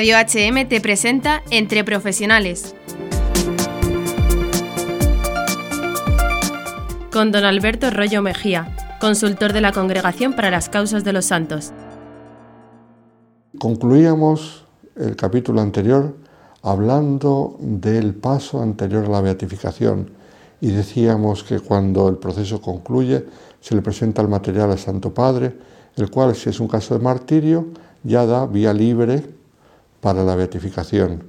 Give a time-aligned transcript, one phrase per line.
[0.00, 2.74] Radio HM te presenta Entre Profesionales.
[7.12, 11.74] Con don Alberto Rollo Mejía, consultor de la Congregación para las Causas de los Santos.
[13.58, 14.64] Concluíamos
[14.96, 16.16] el capítulo anterior
[16.62, 20.12] hablando del paso anterior a la beatificación
[20.62, 23.26] y decíamos que cuando el proceso concluye
[23.60, 25.52] se le presenta el material al Santo Padre,
[25.96, 27.66] el cual si es un caso de martirio
[28.02, 29.39] ya da vía libre
[30.00, 31.24] para la beatificación.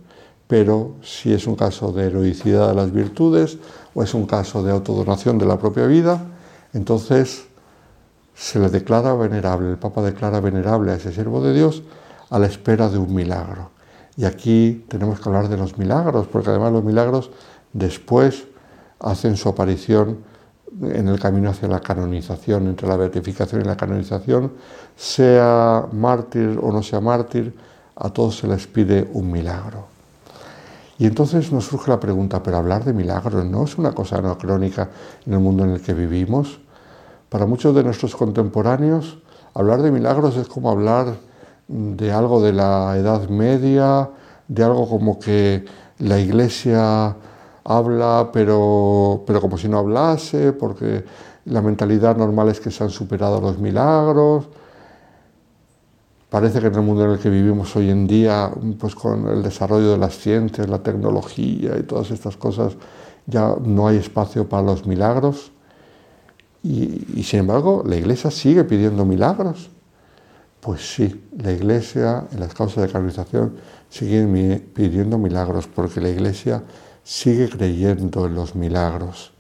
[0.47, 3.57] Pero si es un caso de heroicidad de las virtudes
[3.93, 6.21] o es un caso de autodonación de la propia vida,
[6.73, 7.45] entonces
[8.33, 11.83] se le declara venerable, el Papa declara venerable a ese siervo de Dios
[12.29, 13.71] a la espera de un milagro.
[14.17, 17.31] Y aquí tenemos que hablar de los milagros, porque además los milagros
[17.73, 18.45] después
[18.99, 20.19] hacen su aparición
[20.81, 24.53] en el camino hacia la canonización, entre la beatificación y la canonización,
[24.95, 27.53] sea mártir o no sea mártir,
[28.01, 29.85] a todos se les pide un milagro.
[30.97, 34.89] Y entonces nos surge la pregunta, pero hablar de milagros no es una cosa anacrónica
[35.25, 36.59] en el mundo en el que vivimos.
[37.29, 39.19] Para muchos de nuestros contemporáneos,
[39.53, 41.15] hablar de milagros es como hablar
[41.67, 44.09] de algo de la Edad Media,
[44.47, 45.65] de algo como que
[45.99, 47.15] la Iglesia
[47.63, 51.05] habla, pero, pero como si no hablase, porque
[51.45, 54.49] la mentalidad normal es que se han superado los milagros.
[56.31, 59.43] Parece que en el mundo en el que vivimos hoy en día, pues con el
[59.43, 62.77] desarrollo de las ciencias, la tecnología y todas estas cosas,
[63.27, 65.51] ya no hay espacio para los milagros.
[66.63, 69.71] Y, y sin embargo, la Iglesia sigue pidiendo milagros.
[70.61, 73.57] Pues sí, la Iglesia en las causas de canonización
[73.89, 74.25] sigue
[74.73, 76.63] pidiendo milagros, porque la Iglesia
[77.03, 79.33] sigue creyendo en los milagros.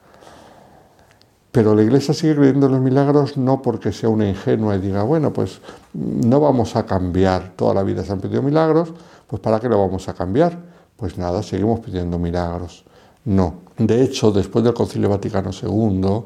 [1.51, 5.03] Pero la Iglesia sigue creyendo en los milagros no porque sea una ingenua y diga,
[5.03, 5.59] bueno, pues
[5.93, 8.93] no vamos a cambiar, toda la vida se han pedido milagros,
[9.27, 10.57] pues ¿para qué lo vamos a cambiar?
[10.95, 12.85] Pues nada, seguimos pidiendo milagros.
[13.25, 13.55] No.
[13.77, 16.23] De hecho, después del Concilio Vaticano II,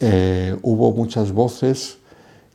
[0.00, 1.98] eh, hubo muchas voces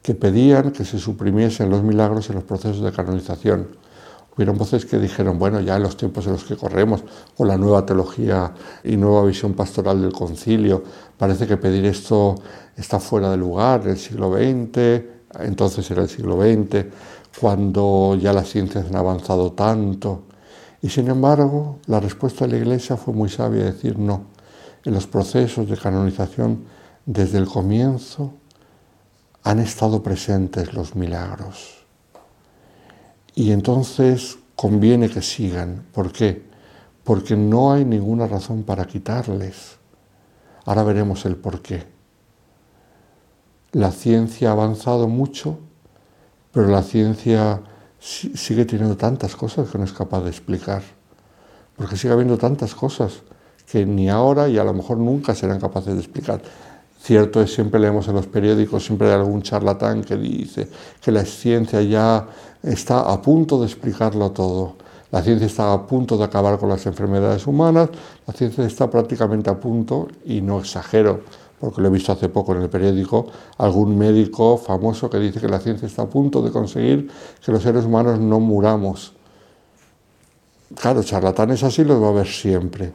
[0.02, 3.83] que pedían que se suprimiesen los milagros en los procesos de canonización
[4.36, 7.04] Hubieron voces que dijeron, bueno, ya en los tiempos en los que corremos,
[7.38, 8.52] con la nueva teología
[8.84, 10.84] y nueva visión pastoral del concilio,
[11.18, 12.36] parece que pedir esto
[12.76, 15.04] está fuera de lugar el siglo XX,
[15.42, 16.86] entonces era el siglo XX,
[17.40, 20.24] cuando ya las ciencias han avanzado tanto.
[20.82, 24.26] Y sin embargo, la respuesta de la Iglesia fue muy sabia, decir no.
[24.84, 26.66] En los procesos de canonización,
[27.06, 28.34] desde el comienzo,
[29.44, 31.83] han estado presentes los milagros
[33.36, 35.86] y entonces conviene que sigan.
[35.92, 36.44] ¿Por qué?
[37.04, 39.78] Porque no hay ninguna razón para quitarles.
[40.66, 41.86] Ahora veremos el por qué.
[43.72, 45.60] La ciencia ha avanzado mucho,
[46.52, 47.62] pero la ciencia
[48.00, 50.84] sigue teniendo tantas cosas que no es capaz de explicar.
[51.76, 53.24] Porque sigue habiendo tantas cosas
[53.66, 56.42] que ni ahora y a lo mejor nunca serán capaces de explicar.
[57.04, 60.70] Cierto es, siempre leemos en los periódicos, siempre hay algún charlatán que dice
[61.02, 62.26] que la ciencia ya
[62.64, 64.76] está a punto de explicarlo todo.
[65.12, 67.90] La ciencia está a punto de acabar con las enfermedades humanas,
[68.26, 71.24] la ciencia está prácticamente a punto, y no exagero,
[71.60, 73.28] porque lo he visto hace poco en el periódico,
[73.58, 77.12] algún médico famoso que dice que la ciencia está a punto de conseguir
[77.46, 79.12] que los seres humanos no muramos.
[80.74, 82.94] Claro, charlatanes así los va a haber siempre.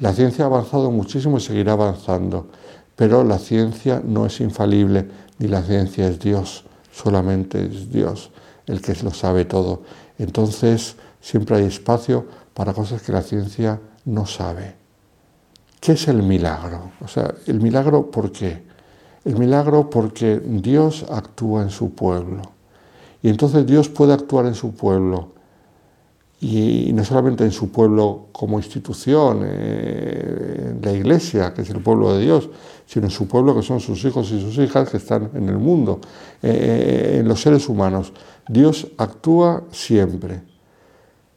[0.00, 2.48] La ciencia ha avanzado muchísimo y seguirá avanzando.
[2.96, 5.06] Pero la ciencia no es infalible,
[5.38, 8.30] ni la ciencia es Dios, solamente es Dios
[8.66, 9.82] el que lo sabe todo.
[10.18, 14.74] Entonces siempre hay espacio para cosas que la ciencia no sabe.
[15.80, 16.92] ¿Qué es el milagro?
[17.00, 18.64] O sea, el milagro ¿por qué?
[19.24, 22.42] El milagro porque Dios actúa en su pueblo.
[23.22, 25.35] Y entonces Dios puede actuar en su pueblo
[26.48, 32.14] y no solamente en su pueblo como institución, eh, la iglesia, que es el pueblo
[32.14, 32.48] de Dios,
[32.86, 35.58] sino en su pueblo, que son sus hijos y sus hijas que están en el
[35.58, 35.98] mundo,
[36.40, 38.12] eh, eh, en los seres humanos.
[38.48, 40.40] Dios actúa siempre.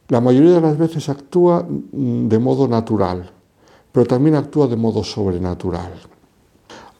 [0.06, 3.28] La mayoría de las veces actúa mm, de modo natural,
[3.90, 5.92] pero también actúa de modo sobrenatural.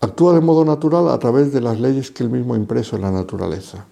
[0.01, 3.03] Actúa de modo natural a través de las leyes que él mismo ha impreso en
[3.03, 3.87] la naturaleza,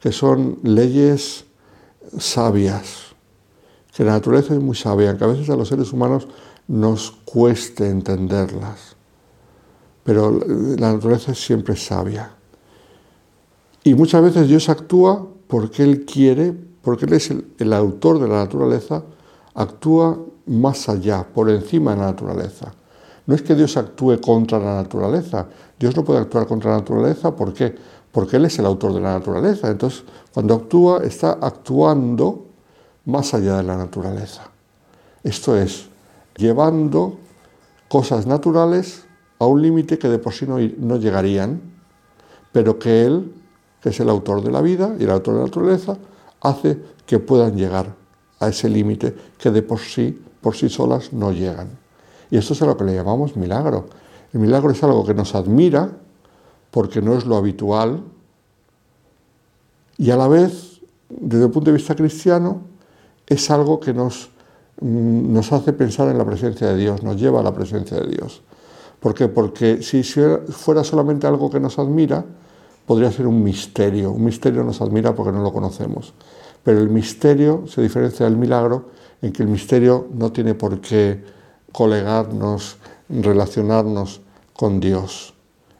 [0.00, 1.44] que son leyes
[2.18, 3.07] sabias,
[3.98, 6.28] que la naturaleza es muy sabia, que a veces a los seres humanos
[6.68, 8.94] nos cueste entenderlas,
[10.04, 10.38] pero
[10.78, 12.30] la naturaleza siempre es sabia.
[13.82, 18.36] Y muchas veces Dios actúa porque Él quiere, porque Él es el, autor de la
[18.36, 19.02] naturaleza,
[19.54, 20.16] actúa
[20.46, 22.72] más allá, por encima de la naturaleza.
[23.26, 25.48] No es que Dios actúe contra la naturaleza.
[25.76, 27.34] Dios no puede actuar contra la naturaleza.
[27.34, 27.74] ¿Por qué?
[28.12, 29.68] Porque Él es el autor de la naturaleza.
[29.68, 32.47] Entonces, cuando actúa, está actuando
[33.08, 34.50] más allá de la naturaleza.
[35.24, 35.88] Esto es,
[36.36, 37.16] llevando
[37.88, 39.04] cosas naturales
[39.38, 41.60] a un límite que de por sí no, no, llegarían,
[42.52, 43.32] pero que Él,
[43.80, 45.96] que es el autor de la vida y el autor de la naturaleza,
[46.42, 47.94] hace que puedan llegar
[48.40, 51.70] a ese límite que de por sí, por sí solas no llegan.
[52.30, 53.86] Y esto es a lo que le llamamos milagro.
[54.34, 55.90] El milagro es algo que nos admira
[56.70, 58.02] porque no es lo habitual
[59.96, 62.67] y a la vez, desde el punto de vista cristiano,
[63.28, 64.30] es algo que nos,
[64.80, 68.08] mm, nos hace pensar en la presencia de Dios, nos lleva a la presencia de
[68.08, 68.42] Dios.
[69.00, 69.28] ¿Por qué?
[69.28, 72.24] Porque si fuera solamente algo que nos admira,
[72.84, 74.10] podría ser un misterio.
[74.10, 76.14] Un misterio nos admira porque no lo conocemos.
[76.64, 78.86] Pero el misterio se diferencia del milagro
[79.22, 81.22] en que el misterio no tiene por qué
[81.70, 82.78] colegarnos,
[83.08, 84.20] relacionarnos
[84.54, 85.34] con Dios.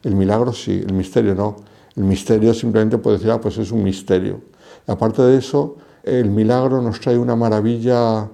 [0.04, 1.56] El milagro sí, el misterio no.
[1.96, 4.40] El misterio simplemente puede decir, ah, pues es un misterio.
[4.86, 8.28] aparte de eso, el milagro nos trae una maravilla,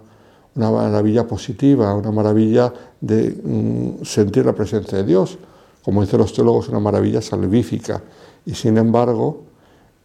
[0.55, 5.39] una maravilla positiva, una maravilla de mm, sentir la presencia de Dios.
[5.85, 8.03] Como dicen los teólogos, una maravilla salvífica.
[8.47, 9.43] Y sin embargo,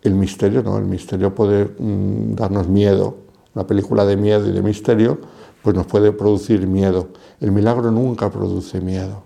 [0.01, 3.17] el misterio no, el misterio puede mm, darnos miedo.
[3.56, 5.19] Una película de miedo y de misterio,
[5.61, 7.09] pues nos puede producir miedo.
[7.39, 9.23] El milagro nunca produce miedo.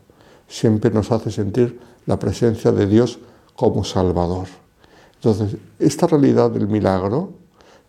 [0.47, 3.19] Siempre nos hace sentir la presencia de Dios
[3.55, 4.47] como Salvador.
[5.15, 7.31] Entonces, esta realidad del milagro,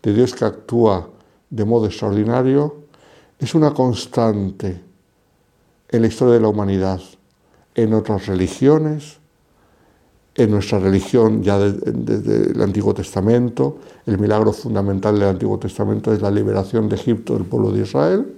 [0.05, 1.09] de Dios que actúa
[1.49, 2.75] de modo extraordinario,
[3.39, 4.79] es una constante
[5.89, 7.01] en la historia de la humanidad,
[7.73, 9.17] en otras religiones,
[10.35, 13.79] en nuestra religión ya desde, el Antiguo Testamento.
[14.05, 18.31] El milagro fundamental del Antiguo Testamento es la liberación de Egipto del pueblo de Israel.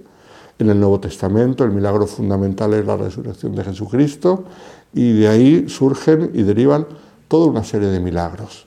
[0.58, 4.44] En el Nuevo Testamento el milagro fundamental es la resurrección de Jesucristo
[4.94, 6.86] y de ahí surgen y derivan
[7.28, 8.66] toda una serie de milagros.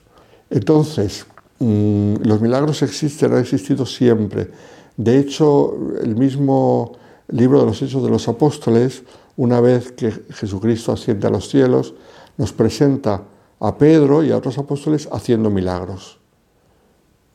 [0.50, 1.26] Entonces,
[1.62, 4.50] los milagros existen, han existido siempre.
[4.96, 6.92] De hecho, el mismo
[7.28, 9.04] libro de los Hechos de los Apóstoles,
[9.36, 11.94] una vez que Jesucristo asciende a los cielos,
[12.36, 13.22] nos presenta
[13.60, 16.18] a Pedro y a otros apóstoles haciendo milagros.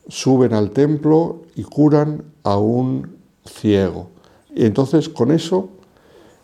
[0.08, 3.16] Suben al templo y curan a un
[3.46, 4.10] ciego.
[4.54, 5.70] Y entonces con eso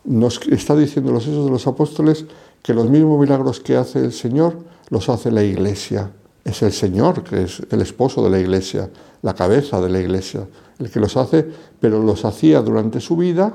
[0.05, 2.25] nos está diciendo los Hechos de los Apóstoles
[2.63, 4.57] que los mismos milagros que hace el Señor
[4.89, 6.13] los hace la Iglesia.
[6.45, 8.91] Es el Señor que es el esposo de la Iglesia,
[9.23, 10.47] la cabeza de la Iglesia,
[10.79, 11.47] el que los hace,
[11.81, 13.55] pero los hacía durante su vida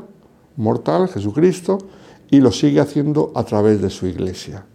[0.57, 1.77] mortal, Jesucristo,
[2.31, 4.65] y los sigue haciendo a través de su Iglesia.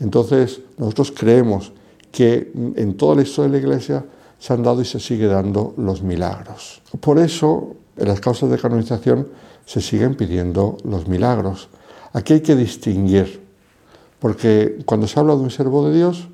[0.00, 1.72] Entonces, nosotros creemos
[2.12, 4.04] que en toda la historia de la Iglesia
[4.38, 6.82] se han dado y se sigue dando los milagros.
[7.00, 9.28] Por eso, en las causas de canonización
[9.66, 11.68] se siguen pidiendo los milagros.
[12.12, 13.42] Aquí hay que distinguir
[14.20, 16.28] porque cuando se habla de un siervo de Dios,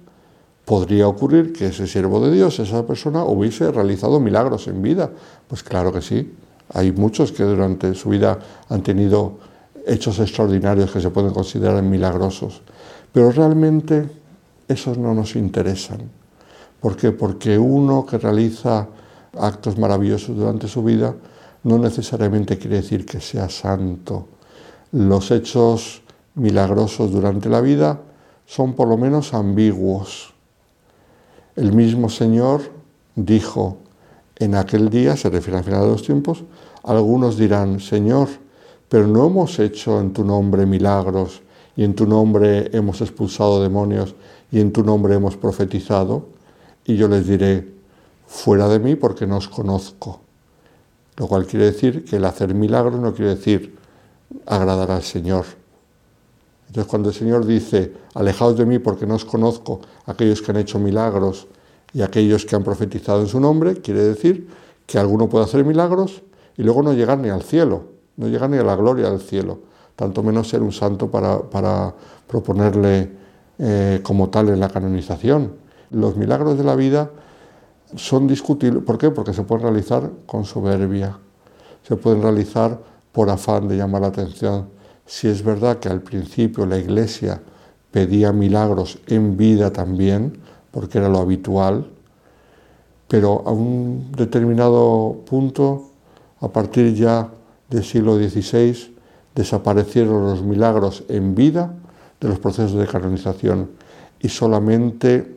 [0.64, 5.10] podría ocurrir que ese siervo de Dios, esa persona, hubiese realizado milagros en vida.
[5.46, 6.32] Pues claro que sí.
[6.72, 8.38] Hay muchos que durante su vida
[8.68, 9.38] han tenido
[9.86, 12.62] hechos extraordinarios que se pueden considerar milagrosos.
[13.12, 14.08] Pero realmente
[14.66, 15.98] esos no nos interesan.
[16.80, 17.12] ¿Por qué?
[17.12, 18.88] Porque uno que realiza
[19.38, 21.14] actos maravillosos durante su vida
[21.64, 24.28] no necesariamente quiere decir que sea santo.
[24.92, 26.02] Los hechos
[26.34, 28.00] milagrosos durante la vida
[28.46, 30.33] son por lo menos ambiguos.
[31.56, 32.62] El mismo Señor
[33.14, 33.78] dijo,
[34.36, 36.42] en aquel día, se refiere al final de los tiempos,
[36.82, 38.28] algunos dirán, Señor,
[38.88, 41.42] pero no hemos hecho en tu nombre milagros
[41.76, 44.14] y en tu nombre hemos expulsado demonios
[44.50, 46.26] y en tu nombre hemos profetizado.
[46.84, 47.72] Y yo les diré,
[48.26, 50.20] fuera de mí porque no os conozco.
[51.16, 53.76] Lo cual quiere decir que el hacer milagros no quiere decir
[54.46, 55.44] agradar al Señor
[56.74, 60.56] entonces cuando el Señor dice, alejaos de mí porque no os conozco aquellos que han
[60.56, 61.46] hecho milagros
[61.92, 64.48] y aquellos que han profetizado en su nombre, quiere decir
[64.84, 66.22] que alguno puede hacer milagros
[66.56, 67.84] y luego no llegar ni al cielo,
[68.16, 69.60] no llegar ni a la gloria del cielo,
[69.94, 71.94] tanto menos ser un santo para,
[72.26, 73.12] proponerle
[73.60, 75.52] eh, como tal en la canonización.
[75.92, 77.08] Los milagros de la vida
[77.94, 78.82] son discutibles.
[78.82, 79.12] ¿Por qué?
[79.12, 81.16] Porque se pueden realizar con soberbia,
[81.86, 82.80] se pueden realizar
[83.12, 84.73] por afán de llamar la atención,
[85.06, 87.40] si es verdad que al principio la Iglesia
[87.90, 90.38] pedía milagros en vida también,
[90.70, 91.86] porque era lo habitual,
[93.08, 95.90] pero a un determinado punto,
[96.40, 97.30] a partir ya
[97.70, 98.94] del siglo XVI,
[99.34, 101.74] desaparecieron los milagros en vida
[102.20, 103.70] de los procesos de canonización
[104.20, 105.36] y solamente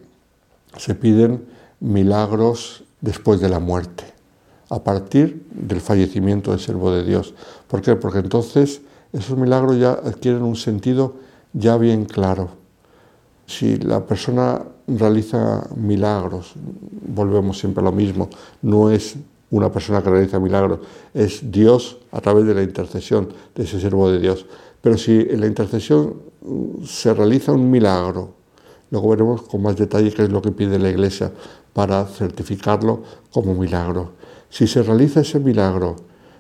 [0.78, 1.46] se piden
[1.80, 4.06] milagros después de la muerte,
[4.70, 7.34] a partir del fallecimiento del servo de Dios.
[7.68, 7.96] ¿Por qué?
[7.96, 8.82] Porque entonces
[9.18, 11.16] esos milagros ya adquieren un sentido
[11.54, 12.50] ya bien claro.
[13.46, 18.30] Si la persona realiza milagros, volvemos siempre a lo mismo,
[18.62, 19.16] no es
[19.50, 20.80] una persona que realiza milagros,
[21.14, 24.46] es Dios a través de la intercesión de ese siervo de Dios.
[24.82, 28.34] Pero si en la intercesión mm, se realiza un milagro,
[28.92, 31.32] luego veremos con más detalle qué es lo que pide la Iglesia
[31.74, 34.12] para certificarlo como milagro.
[34.50, 35.96] Si se realiza ese milagro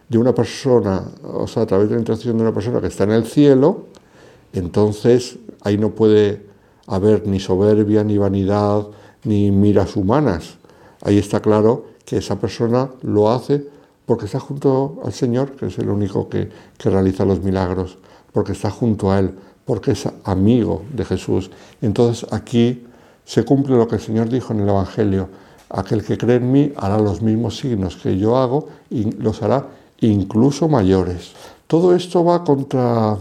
[0.10, 3.04] de una persona, o sea, a través de la intercesión de una persona que está
[3.04, 3.88] en el cielo,
[4.54, 6.46] entonces ahí no puede
[6.88, 8.88] haber ni soberbia, ni vanidad,
[9.24, 10.58] ni miras humanas.
[11.02, 13.68] Ahí está claro que esa persona lo hace
[14.06, 17.98] porque está junto al Señor, que es el único que, que realiza los milagros,
[18.32, 19.36] porque está junto a Él,
[19.66, 21.52] porque es amigo de Jesús.
[21.82, 22.86] Entonces aquí
[23.26, 25.28] se cumple lo que el Señor dijo en el Evangelio,
[25.70, 29.68] aquel que cree en mí hará los mismos signos que yo hago y los hará
[30.02, 31.34] incluso mayores.
[31.68, 33.18] Todo esto va contra,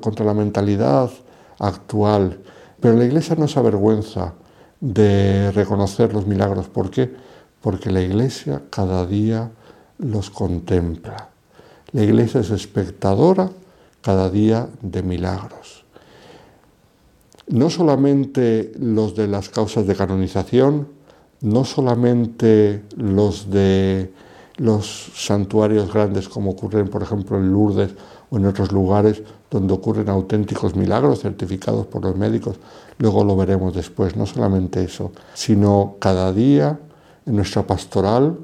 [0.00, 1.10] contra la mentalidad
[1.58, 2.38] actual,
[2.80, 4.34] pero la Iglesia no se avergüenza
[4.80, 6.68] de reconocer los milagros.
[6.68, 7.10] ¿Por qué?
[7.60, 9.50] Porque la Iglesia cada día
[9.98, 11.30] los contempla.
[11.92, 13.50] La Iglesia es espectadora
[14.02, 15.84] cada día de milagros.
[17.48, 20.88] No solamente los de las causas de canonización,
[21.40, 24.12] no solamente los de
[24.58, 27.94] los santuarios grandes como ocurren por ejemplo en Lourdes
[28.30, 32.56] o en otros lugares donde ocurren auténticos milagros certificados por los médicos,
[32.98, 36.78] luego lo veremos después, no solamente eso, sino cada día
[37.24, 38.36] en nuestra pastoral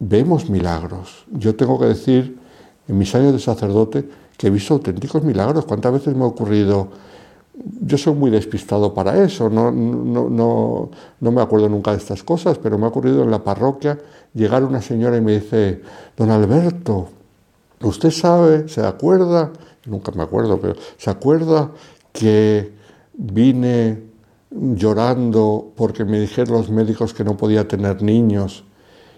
[0.00, 1.24] vemos milagros.
[1.32, 2.38] Yo tengo que decir,
[2.86, 5.64] en mis años de sacerdote, que he visto auténticos milagros.
[5.64, 6.88] ¿Cuántas veces me ha ocurrido?
[7.80, 12.22] Yo soy muy despistado para eso, no, no, no, no me acuerdo nunca de estas
[12.22, 13.98] cosas, pero me ha ocurrido en la parroquia
[14.34, 15.82] llegar una señora y me dice,
[16.16, 17.08] don Alberto,
[17.82, 19.52] usted sabe, se acuerda,
[19.86, 21.70] nunca me acuerdo, pero se acuerda
[22.12, 22.72] que
[23.14, 24.02] vine
[24.50, 28.64] llorando porque me dijeron los médicos que no podía tener niños.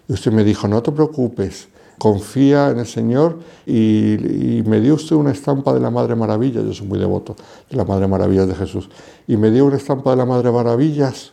[0.09, 1.69] Y usted me dijo, no te preocupes,
[2.01, 6.73] confía en el Señor y, me dio usted una estampa de la Madre Maravilla, yo
[6.73, 7.37] soy muy devoto
[7.69, 8.89] de la Madre Maravillas de Jesús,
[9.29, 11.33] y me dio una estampa de la Madre Maravillas,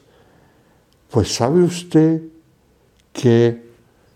[1.10, 2.22] pues sabe usted
[3.14, 3.64] que,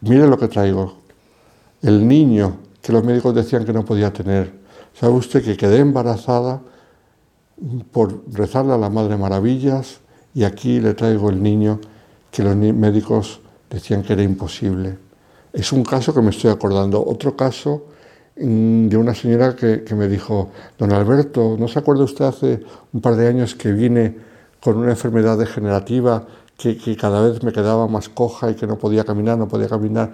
[0.02, 0.96] mire lo que traigo,
[1.84, 4.52] el niño que los médicos decían que no podía tener,
[4.94, 6.62] sabe usted que quedé embarazada
[7.94, 10.02] por rezarle a la Madre Maravillas
[10.34, 11.80] y aquí le traigo el niño
[12.30, 13.40] que los médicos
[13.70, 15.11] decían que era imposible.
[15.54, 17.04] Es un caso que me estoy acordando.
[17.06, 17.88] Otro caso
[18.38, 23.02] mm, de una señora que, me dijo, don Alberto, ¿no se acuerda usted hace un
[23.02, 24.16] par de años que vine
[24.62, 29.04] con una enfermedad degenerativa que, cada vez me quedaba más coja y que no podía
[29.04, 30.14] caminar, no podía caminar?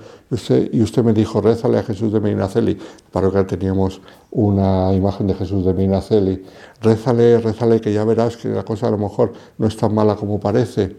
[0.71, 2.77] Y usted, me dijo, rézale a Jesús de Medinaceli.
[3.11, 4.01] Para que teníamos
[4.31, 6.43] una imagen de Jesús de Medinaceli.
[6.81, 10.15] Rézale, rézale, que ya verás que la cosa a lo mejor no es tan mala
[10.15, 10.95] como parece.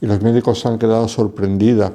[0.00, 1.92] Y los médicos se han quedado sorprendidos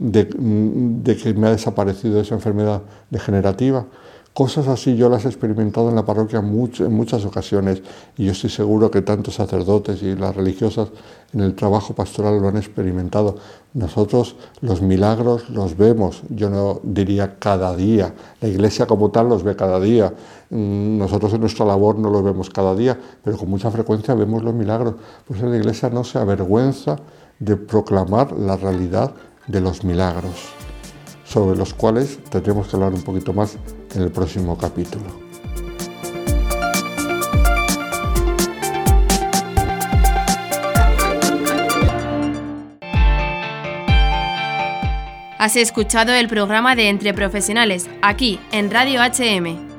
[0.00, 3.84] de, que me ha desaparecido esa enfermedad degenerativa.
[4.32, 7.82] Cosas así yo las he experimentado en la parroquia en muchas ocasiones
[8.16, 10.88] y yo estoy seguro que tantos sacerdotes y las religiosas
[11.34, 13.36] en el trabajo pastoral lo han experimentado.
[13.74, 19.42] Nosotros los milagros los vemos, yo no diría cada día, la iglesia como tal los
[19.42, 20.14] ve cada día,
[20.48, 24.44] mm, nosotros en nuestra labor no los vemos cada día, pero con mucha frecuencia vemos
[24.44, 24.94] los milagros.
[25.26, 26.96] Pues la iglesia no se avergüenza
[27.40, 29.12] de proclamar la realidad
[29.50, 30.50] de los milagros,
[31.24, 33.56] sobre los cuales tendremos que hablar un poquito más
[33.94, 35.30] en el próximo capítulo.
[45.38, 49.69] Has escuchado el programa de Entre Profesionales, aquí en Radio HM.